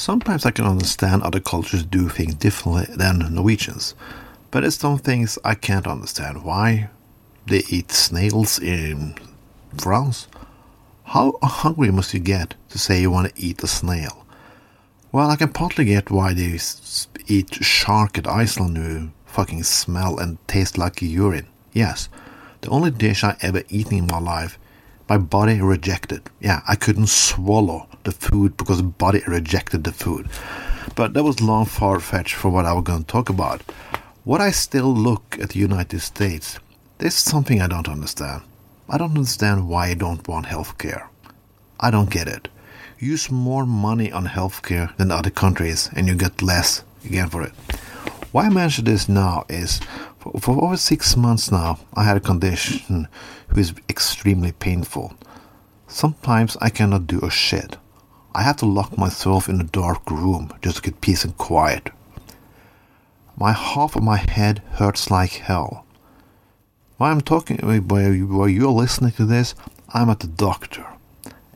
Sometimes 0.00 0.46
I 0.46 0.50
can 0.50 0.64
understand 0.64 1.22
other 1.22 1.40
cultures 1.40 1.84
do 1.84 2.08
things 2.08 2.34
differently 2.34 2.86
than 2.96 3.34
Norwegians, 3.34 3.94
but 4.50 4.62
there's 4.62 4.78
some 4.78 4.96
things 4.96 5.38
I 5.44 5.54
can't 5.54 5.86
understand. 5.86 6.42
Why 6.42 6.88
they 7.46 7.64
eat 7.68 7.92
snails 7.92 8.58
in 8.58 9.14
France? 9.76 10.26
How 11.04 11.34
hungry 11.42 11.90
must 11.90 12.14
you 12.14 12.20
get 12.20 12.54
to 12.70 12.78
say 12.78 13.02
you 13.02 13.10
want 13.10 13.28
to 13.28 13.42
eat 13.42 13.62
a 13.62 13.66
snail? 13.66 14.24
Well, 15.12 15.28
I 15.28 15.36
can 15.36 15.52
partly 15.52 15.84
get 15.84 16.10
why 16.10 16.32
they 16.32 16.58
eat 17.26 17.62
shark 17.62 18.16
at 18.16 18.26
Iceland 18.26 18.78
who 18.78 19.10
fucking 19.26 19.64
smell 19.64 20.18
and 20.18 20.38
taste 20.48 20.78
like 20.78 21.02
urine. 21.02 21.48
Yes, 21.74 22.08
the 22.62 22.70
only 22.70 22.90
dish 22.90 23.22
I 23.22 23.36
ever 23.42 23.64
eaten 23.68 23.98
in 23.98 24.06
my 24.06 24.18
life, 24.18 24.58
my 25.10 25.18
body 25.18 25.60
rejected. 25.60 26.30
Yeah, 26.40 26.62
I 26.66 26.74
couldn't 26.74 27.10
swallow 27.10 27.86
the 28.04 28.12
food 28.12 28.56
because 28.56 28.78
the 28.78 28.84
body 28.84 29.22
rejected 29.26 29.84
the 29.84 29.92
food. 29.92 30.28
But 30.94 31.14
that 31.14 31.22
was 31.22 31.40
long 31.40 31.66
far 31.66 32.00
fetched 32.00 32.34
for 32.34 32.48
what 32.48 32.66
I 32.66 32.72
was 32.72 32.84
going 32.84 33.00
to 33.00 33.06
talk 33.06 33.28
about. 33.28 33.62
What 34.24 34.40
I 34.40 34.50
still 34.50 34.94
look 34.94 35.38
at 35.40 35.50
the 35.50 35.58
United 35.58 36.00
States, 36.00 36.58
there's 36.98 37.14
something 37.14 37.60
I 37.60 37.68
don't 37.68 37.88
understand. 37.88 38.42
I 38.88 38.98
don't 38.98 39.16
understand 39.16 39.68
why 39.68 39.88
I 39.88 39.94
don't 39.94 40.26
want 40.26 40.46
healthcare. 40.46 41.08
I 41.78 41.90
don't 41.90 42.10
get 42.10 42.28
it. 42.28 42.48
Use 42.98 43.30
more 43.30 43.64
money 43.64 44.12
on 44.12 44.26
healthcare 44.26 44.94
than 44.96 45.10
other 45.10 45.30
countries 45.30 45.88
and 45.94 46.06
you 46.06 46.14
get 46.14 46.42
less 46.42 46.84
again 47.04 47.30
for 47.30 47.42
it. 47.42 47.52
Why 48.32 48.46
I 48.46 48.48
mention 48.50 48.84
this 48.84 49.08
now 49.08 49.44
is 49.48 49.80
for, 50.18 50.38
for 50.38 50.62
over 50.62 50.76
six 50.76 51.16
months 51.16 51.50
now, 51.50 51.78
I 51.94 52.04
had 52.04 52.16
a 52.16 52.20
condition 52.20 53.08
which 53.48 53.70
is 53.70 53.74
extremely 53.88 54.52
painful. 54.52 55.14
Sometimes 55.88 56.56
I 56.60 56.68
cannot 56.68 57.06
do 57.06 57.20
a 57.22 57.30
shit. 57.30 57.76
I 58.32 58.42
have 58.42 58.58
to 58.58 58.66
lock 58.66 58.96
myself 58.96 59.48
in 59.48 59.60
a 59.60 59.64
dark 59.64 60.08
room 60.08 60.52
just 60.62 60.76
to 60.76 60.82
get 60.82 61.00
peace 61.00 61.24
and 61.24 61.36
quiet. 61.36 61.90
My 63.36 63.52
half 63.52 63.96
of 63.96 64.04
my 64.04 64.18
head 64.18 64.62
hurts 64.74 65.10
like 65.10 65.32
hell. 65.32 65.84
While 66.96 67.10
I'm 67.10 67.22
talking, 67.22 67.58
while 67.58 68.12
you- 68.14 68.28
while 68.28 68.48
you're 68.48 68.70
listening 68.70 69.12
to 69.12 69.24
this, 69.24 69.54
I'm 69.92 70.10
at 70.10 70.20
the 70.20 70.28
doctor. 70.28 70.86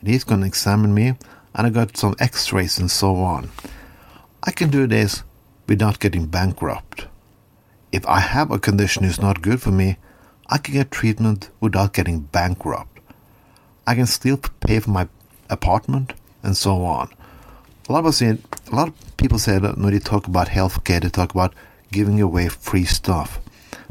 And 0.00 0.08
he's 0.08 0.24
going 0.24 0.40
to 0.40 0.46
examine 0.46 0.92
me, 0.94 1.14
and 1.54 1.66
I 1.66 1.70
got 1.70 1.96
some 1.96 2.16
x 2.18 2.52
rays 2.52 2.78
and 2.78 2.90
so 2.90 3.22
on. 3.22 3.50
I 4.42 4.50
can 4.50 4.68
do 4.68 4.88
this 4.88 5.22
without 5.68 6.00
getting 6.00 6.26
bankrupt. 6.26 7.06
If 7.92 8.04
I 8.06 8.18
have 8.18 8.50
a 8.50 8.58
condition 8.58 9.04
that's 9.04 9.20
not 9.20 9.42
good 9.42 9.62
for 9.62 9.70
me, 9.70 9.96
I 10.48 10.58
can 10.58 10.74
get 10.74 10.90
treatment 10.90 11.50
without 11.60 11.92
getting 11.92 12.20
bankrupt. 12.20 12.98
I 13.86 13.94
can 13.94 14.06
still 14.06 14.40
pay 14.58 14.80
for 14.80 14.90
my 14.90 15.08
apartment 15.48 16.14
and 16.44 16.56
so 16.56 16.84
on. 16.84 17.10
A 17.88 17.92
lot 17.92 18.06
of 18.06 18.22
a 18.22 18.38
lot 18.74 18.88
of 18.88 19.16
people 19.16 19.38
say 19.38 19.58
that 19.58 19.76
when 19.76 19.92
they 19.92 19.98
talk 19.98 20.26
about 20.26 20.48
healthcare, 20.48 21.02
they 21.02 21.08
talk 21.08 21.34
about 21.34 21.54
giving 21.90 22.20
away 22.20 22.48
free 22.48 22.84
stuff. 22.84 23.40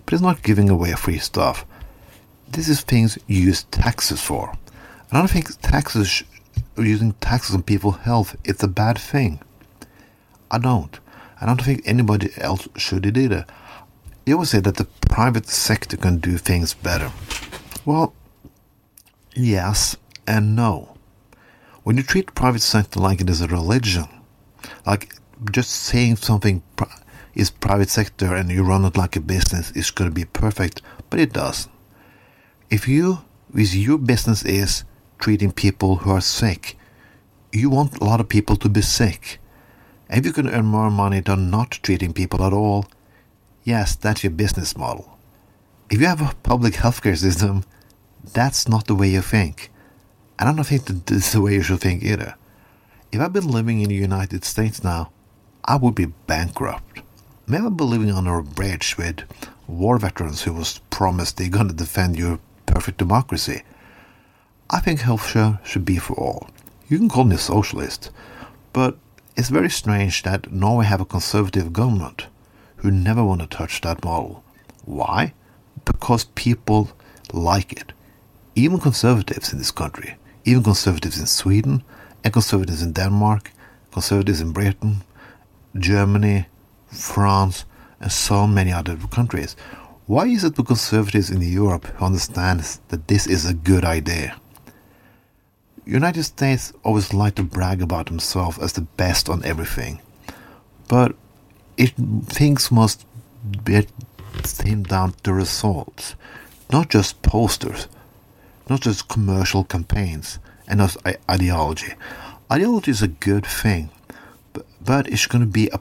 But 0.05 0.13
it's 0.13 0.21
not 0.21 0.43
giving 0.43 0.69
away 0.69 0.93
free 0.93 1.17
stuff. 1.17 1.65
This 2.49 2.69
is 2.69 2.81
things 2.81 3.17
you 3.27 3.41
use 3.41 3.63
taxes 3.63 4.21
for. 4.21 4.49
And 5.09 5.17
I 5.17 5.19
don't 5.19 5.29
think 5.29 5.49
taxes, 5.61 6.23
using 6.77 7.13
taxes 7.13 7.55
on 7.55 7.63
people's 7.63 7.97
health, 7.97 8.35
it's 8.43 8.63
a 8.63 8.67
bad 8.67 8.97
thing. 8.97 9.41
I 10.49 10.59
don't. 10.59 10.99
I 11.41 11.45
don't 11.45 11.61
think 11.61 11.81
anybody 11.85 12.29
else 12.37 12.67
should 12.77 13.05
either. 13.17 13.45
You 14.25 14.35
always 14.35 14.51
say 14.51 14.59
that 14.61 14.77
the 14.77 14.87
private 15.09 15.47
sector 15.47 15.97
can 15.97 16.17
do 16.17 16.37
things 16.37 16.73
better. 16.73 17.11
Well, 17.85 18.13
yes 19.35 19.97
and 20.25 20.55
no. 20.55 20.92
When 21.83 21.97
you 21.97 22.03
treat 22.03 22.33
private 22.33 22.61
sector 22.61 22.99
like 22.99 23.19
it 23.19 23.29
is 23.29 23.41
a 23.41 23.47
religion, 23.47 24.07
like 24.85 25.15
just 25.51 25.69
saying 25.69 26.15
something 26.15 26.63
is 27.35 27.49
private 27.49 27.89
sector 27.89 28.33
and 28.33 28.49
you 28.49 28.63
run 28.63 28.85
it 28.85 28.95
like 28.95 29.15
a 29.17 29.19
business 29.19 29.71
is 29.71 29.91
going 29.91 30.09
to 30.09 30.15
be 30.15 30.23
perfect, 30.23 30.81
but 31.09 31.19
it 31.19 31.33
doesn't. 31.33 31.73
If 32.69 32.87
you, 32.87 33.19
with 33.53 33.75
your 33.75 33.97
business 33.97 34.43
is 34.45 34.85
treating 35.19 35.51
people 35.51 35.97
who 35.97 36.11
are 36.11 36.21
sick, 36.21 36.77
you 37.51 37.69
want 37.69 37.99
a 37.99 38.05
lot 38.05 38.21
of 38.21 38.29
people 38.29 38.55
to 38.57 38.69
be 38.69 38.81
sick. 38.81 39.39
And 40.09 40.19
if 40.19 40.25
you 40.25 40.31
can 40.31 40.49
earn 40.49 40.65
more 40.65 40.89
money 40.89 41.19
than 41.19 41.49
not 41.49 41.79
treating 41.83 42.13
people 42.13 42.43
at 42.43 42.53
all, 42.53 42.85
yes, 43.63 43.95
that's 43.95 44.23
your 44.23 44.31
business 44.31 44.77
model. 44.77 45.17
If 45.89 45.99
you 45.99 46.07
have 46.07 46.21
a 46.21 46.35
public 46.43 46.75
healthcare 46.75 47.17
system, 47.17 47.65
that's 48.23 48.69
not 48.69 48.87
the 48.87 48.95
way 48.95 49.09
you 49.09 49.21
think. 49.21 49.69
And 50.43 50.49
I 50.49 50.53
don't 50.55 50.65
think 50.65 50.83
that 50.87 51.05
this 51.05 51.27
is 51.27 51.31
the 51.31 51.39
way 51.39 51.53
you 51.53 51.61
should 51.61 51.79
think 51.79 52.03
either. 52.03 52.35
If 53.13 53.21
I've 53.21 53.31
been 53.31 53.47
living 53.47 53.79
in 53.79 53.87
the 53.87 53.95
United 53.95 54.43
States 54.43 54.83
now, 54.83 55.09
I 55.63 55.77
would 55.77 55.95
be 55.95 56.07
bankrupt. 56.07 57.01
Maybe 57.47 57.65
I've 57.65 57.77
been 57.77 57.89
living 57.89 58.11
under 58.11 58.39
a 58.39 58.43
bridge 58.43 58.97
with 58.97 59.21
war 59.67 59.97
veterans 59.97 60.41
who 60.41 60.51
was 60.51 60.79
promised 60.89 61.37
they're 61.37 61.47
going 61.47 61.69
to 61.69 61.73
defend 61.73 62.17
your 62.17 62.41
perfect 62.65 62.97
democracy. 62.97 63.63
I 64.69 64.81
think 64.81 64.99
healthcare 64.99 65.65
should 65.65 65.85
be 65.85 65.97
for 65.97 66.13
all. 66.15 66.49
You 66.89 66.97
can 66.97 67.07
call 67.07 67.23
me 67.23 67.35
a 67.35 67.39
socialist, 67.39 68.11
but 68.73 68.97
it's 69.37 69.47
very 69.47 69.69
strange 69.69 70.23
that 70.23 70.51
Norway 70.51 70.87
have 70.87 70.99
a 70.99 71.05
conservative 71.05 71.71
government 71.71 72.27
who 72.79 72.91
never 72.91 73.23
want 73.23 73.39
to 73.39 73.47
touch 73.47 73.79
that 73.79 74.03
model. 74.03 74.43
Why? 74.83 75.35
Because 75.85 76.25
people 76.35 76.89
like 77.31 77.71
it. 77.71 77.93
Even 78.55 78.81
conservatives 78.81 79.53
in 79.53 79.59
this 79.59 79.71
country, 79.71 80.17
even 80.45 80.63
conservatives 80.63 81.19
in 81.19 81.27
Sweden, 81.27 81.83
and 82.23 82.33
conservatives 82.33 82.81
in 82.81 82.93
Denmark, 82.93 83.51
conservatives 83.91 84.41
in 84.41 84.51
Britain, 84.51 85.03
Germany, 85.77 86.47
France, 86.87 87.65
and 87.99 88.11
so 88.11 88.47
many 88.47 88.71
other 88.71 88.97
countries. 89.11 89.55
Why 90.05 90.25
is 90.25 90.43
it 90.43 90.55
the 90.55 90.63
conservatives 90.63 91.29
in 91.29 91.41
Europe 91.41 91.85
who 91.85 92.05
understand 92.05 92.59
that 92.89 93.07
this 93.07 93.25
is 93.27 93.45
a 93.45 93.53
good 93.53 93.85
idea? 93.85 94.35
United 95.85 96.23
States 96.23 96.73
always 96.83 97.13
like 97.13 97.35
to 97.35 97.43
brag 97.43 97.81
about 97.81 98.05
themselves 98.05 98.57
as 98.59 98.73
the 98.73 98.81
best 98.81 99.29
on 99.29 99.43
everything, 99.43 99.99
but 100.87 101.15
it 101.77 101.93
things 102.25 102.71
must 102.71 103.05
be 103.63 103.85
trimmed 104.43 104.87
down 104.87 105.13
to 105.23 105.33
results, 105.33 106.15
not 106.71 106.89
just 106.89 107.21
posters, 107.21 107.87
not 108.69 108.81
just 108.81 109.09
commercial 109.09 109.63
campaigns, 109.63 110.39
and 110.67 110.79
not 110.79 110.95
ideology. 111.29 111.93
Ideology 112.51 112.91
is 112.91 113.01
a 113.01 113.07
good 113.07 113.45
thing, 113.45 113.89
but, 114.53 114.65
but 114.83 115.07
it's 115.07 115.27
going 115.27 115.43
to 115.43 115.49
be 115.49 115.69
a 115.69 115.79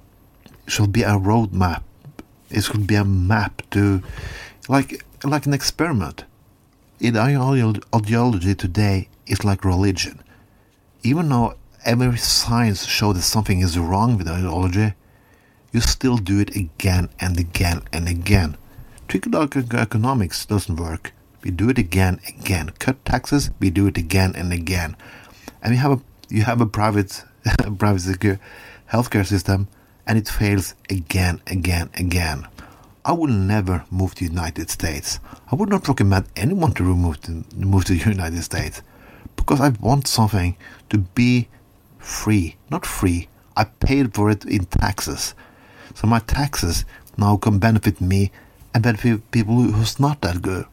should 0.66 0.92
be 0.92 1.02
a 1.02 1.18
roadmap. 1.18 1.82
It 2.50 2.62
should 2.62 2.86
be 2.86 2.94
a 2.94 3.04
map 3.04 3.62
to, 3.70 4.02
like 4.68 5.04
like 5.24 5.46
an 5.46 5.54
experiment. 5.54 6.24
In 7.00 7.16
ideology 7.16 8.54
today 8.54 9.08
is 9.26 9.44
like 9.44 9.64
religion. 9.64 10.22
Even 11.02 11.28
though 11.28 11.56
every 11.84 12.16
science 12.16 12.86
shows 12.86 13.16
that 13.16 13.22
something 13.22 13.60
is 13.60 13.78
wrong 13.78 14.16
with 14.16 14.28
ideology, 14.28 14.94
you 15.72 15.80
still 15.80 16.16
do 16.16 16.38
it 16.38 16.54
again 16.54 17.08
and 17.18 17.38
again 17.38 17.82
and 17.92 18.08
again. 18.08 18.56
Trickle-down 19.08 19.50
economics 19.72 20.46
doesn't 20.46 20.76
work. 20.76 21.12
We 21.42 21.50
do 21.50 21.68
it 21.68 21.78
again, 21.78 22.20
again. 22.28 22.70
Cut 22.78 23.04
taxes, 23.04 23.50
we 23.58 23.70
do 23.70 23.86
it 23.88 23.98
again 23.98 24.34
and 24.36 24.52
again. 24.52 24.96
And 25.62 25.74
you 25.74 25.80
have 25.80 25.92
a 25.92 26.00
you 26.28 26.42
have 26.42 26.60
a 26.60 26.66
private 26.66 27.24
private 27.78 28.00
secure 28.00 28.38
healthcare 28.92 29.26
system, 29.26 29.68
and 30.06 30.18
it 30.18 30.28
fails 30.28 30.74
again, 30.88 31.42
again, 31.46 31.90
again. 31.94 32.46
I 33.04 33.12
will 33.12 33.26
never 33.26 33.84
move 33.90 34.14
to 34.14 34.24
the 34.24 34.30
United 34.30 34.70
States. 34.70 35.18
I 35.50 35.56
would 35.56 35.68
not 35.68 35.88
recommend 35.88 36.26
anyone 36.36 36.72
to 36.74 36.84
move 36.84 37.20
to 37.22 37.44
move 37.56 37.84
to 37.86 37.94
the 37.94 38.10
United 38.18 38.42
States 38.42 38.82
because 39.34 39.60
I 39.60 39.70
want 39.80 40.06
something 40.06 40.56
to 40.90 40.98
be 40.98 41.48
free, 41.98 42.56
not 42.70 42.86
free. 42.86 43.28
I 43.56 43.64
paid 43.64 44.14
for 44.14 44.30
it 44.30 44.44
in 44.44 44.66
taxes, 44.66 45.34
so 45.94 46.06
my 46.06 46.20
taxes 46.20 46.84
now 47.18 47.36
can 47.36 47.58
benefit 47.58 48.00
me 48.00 48.30
and 48.72 48.82
benefit 48.82 49.30
people 49.32 49.56
who's 49.56 49.98
not 49.98 50.20
that 50.22 50.40
good. 50.40 50.66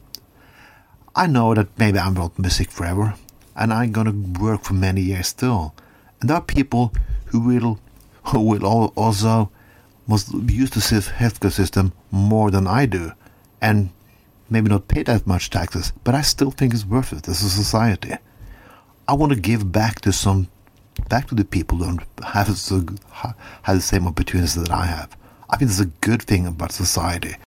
I 1.14 1.26
know 1.26 1.54
that 1.54 1.78
maybe 1.78 1.98
I 1.98 2.08
won't 2.08 2.40
be 2.40 2.48
sick 2.50 2.70
forever, 2.70 3.14
and 3.56 3.72
I'm 3.72 3.92
gonna 3.92 4.12
work 4.12 4.62
for 4.62 4.74
many 4.74 5.00
years 5.00 5.28
still. 5.28 5.74
And 6.20 6.30
there 6.30 6.36
are 6.36 6.42
people 6.42 6.92
who 7.26 7.40
will, 7.40 7.80
who 8.26 8.40
will 8.40 8.64
also 8.96 9.50
must 10.06 10.32
use 10.32 10.70
the 10.70 10.80
healthcare 10.80 11.52
system 11.52 11.92
more 12.10 12.50
than 12.50 12.66
I 12.66 12.86
do, 12.86 13.12
and 13.60 13.90
maybe 14.48 14.68
not 14.68 14.88
pay 14.88 15.02
that 15.04 15.26
much 15.26 15.50
taxes. 15.50 15.92
But 16.04 16.14
I 16.14 16.22
still 16.22 16.50
think 16.50 16.74
it's 16.74 16.84
worth 16.84 17.12
it 17.12 17.28
as 17.28 17.42
a 17.42 17.50
society. 17.50 18.14
I 19.08 19.14
want 19.14 19.32
to 19.32 19.38
give 19.38 19.72
back 19.72 20.00
to 20.02 20.12
some, 20.12 20.48
back 21.08 21.26
to 21.28 21.34
the 21.34 21.44
people 21.44 21.78
who 21.78 21.84
don't 21.86 22.02
have 22.24 22.56
so, 22.56 22.84
have 23.62 23.76
the 23.76 23.80
same 23.80 24.06
opportunities 24.06 24.54
that 24.54 24.70
I 24.70 24.86
have. 24.86 25.16
I 25.48 25.56
think 25.56 25.70
it's 25.70 25.80
a 25.80 25.86
good 25.86 26.22
thing 26.22 26.46
about 26.46 26.70
society. 26.72 27.34